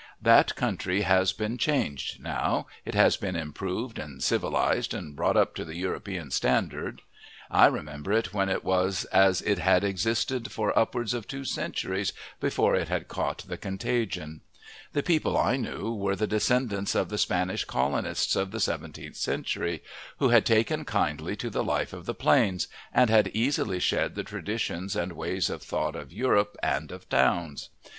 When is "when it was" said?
8.33-9.05